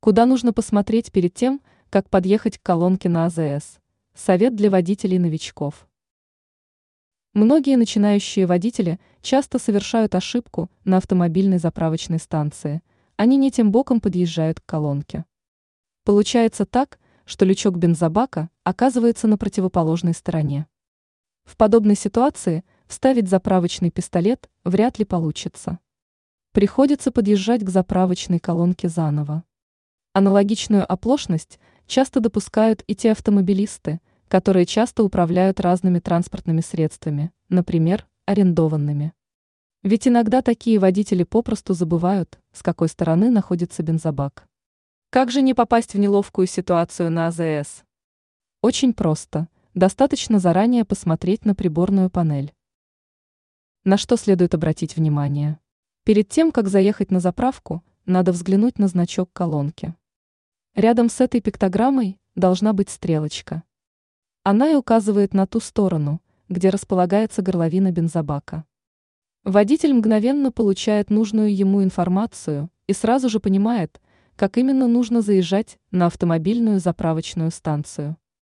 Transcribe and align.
Куда 0.00 0.26
нужно 0.26 0.52
посмотреть 0.52 1.10
перед 1.10 1.34
тем, 1.34 1.60
как 1.90 2.08
подъехать 2.08 2.56
к 2.58 2.62
колонке 2.62 3.08
на 3.08 3.24
АЗС? 3.24 3.80
Совет 4.14 4.54
для 4.54 4.70
водителей-новичков. 4.70 5.88
Многие 7.34 7.76
начинающие 7.76 8.46
водители 8.46 9.00
часто 9.22 9.58
совершают 9.58 10.14
ошибку 10.14 10.70
на 10.84 10.98
автомобильной 10.98 11.58
заправочной 11.58 12.20
станции. 12.20 12.80
Они 13.16 13.36
не 13.36 13.50
тем 13.50 13.72
боком 13.72 14.00
подъезжают 14.00 14.60
к 14.60 14.66
колонке. 14.66 15.24
Получается 16.04 16.64
так, 16.64 17.00
что 17.24 17.44
лючок 17.44 17.76
бензобака 17.76 18.50
оказывается 18.62 19.26
на 19.26 19.36
противоположной 19.36 20.14
стороне. 20.14 20.68
В 21.44 21.56
подобной 21.56 21.96
ситуации 21.96 22.64
вставить 22.86 23.28
заправочный 23.28 23.90
пистолет 23.90 24.48
вряд 24.62 25.00
ли 25.00 25.04
получится. 25.04 25.80
Приходится 26.52 27.10
подъезжать 27.10 27.64
к 27.64 27.68
заправочной 27.68 28.38
колонке 28.38 28.88
заново. 28.88 29.42
Аналогичную 30.12 30.90
оплошность 30.90 31.58
часто 31.86 32.20
допускают 32.20 32.82
и 32.86 32.94
те 32.94 33.12
автомобилисты, 33.12 34.00
которые 34.28 34.66
часто 34.66 35.02
управляют 35.02 35.60
разными 35.60 35.98
транспортными 35.98 36.60
средствами, 36.60 37.32
например, 37.48 38.06
арендованными. 38.26 39.12
Ведь 39.82 40.08
иногда 40.08 40.42
такие 40.42 40.78
водители 40.78 41.22
попросту 41.22 41.72
забывают, 41.72 42.38
с 42.52 42.62
какой 42.62 42.88
стороны 42.88 43.30
находится 43.30 43.82
бензобак. 43.82 44.48
Как 45.10 45.30
же 45.30 45.40
не 45.40 45.54
попасть 45.54 45.94
в 45.94 45.98
неловкую 45.98 46.46
ситуацию 46.46 47.10
на 47.10 47.28
АЗС? 47.28 47.84
Очень 48.60 48.92
просто. 48.92 49.48
Достаточно 49.74 50.38
заранее 50.38 50.84
посмотреть 50.84 51.44
на 51.44 51.54
приборную 51.54 52.10
панель. 52.10 52.52
На 53.84 53.96
что 53.96 54.16
следует 54.16 54.52
обратить 54.54 54.96
внимание? 54.96 55.60
Перед 56.04 56.28
тем, 56.28 56.50
как 56.50 56.68
заехать 56.68 57.10
на 57.10 57.20
заправку, 57.20 57.82
надо 58.08 58.32
взглянуть 58.32 58.78
на 58.78 58.88
значок 58.88 59.30
колонки. 59.32 59.94
Рядом 60.74 61.10
с 61.10 61.20
этой 61.20 61.42
пиктограммой 61.42 62.18
должна 62.34 62.72
быть 62.72 62.88
стрелочка. 62.88 63.64
Она 64.44 64.70
и 64.70 64.74
указывает 64.74 65.34
на 65.34 65.46
ту 65.46 65.60
сторону, 65.60 66.22
где 66.48 66.70
располагается 66.70 67.42
горловина 67.42 67.92
бензобака. 67.92 68.64
Водитель 69.44 69.92
мгновенно 69.92 70.50
получает 70.50 71.10
нужную 71.10 71.54
ему 71.54 71.82
информацию 71.84 72.70
и 72.86 72.94
сразу 72.94 73.28
же 73.28 73.40
понимает, 73.40 74.00
как 74.36 74.56
именно 74.56 74.88
нужно 74.88 75.20
заезжать 75.20 75.78
на 75.90 76.06
автомобильную 76.06 76.80
заправочную 76.80 77.50
станцию. 77.50 78.16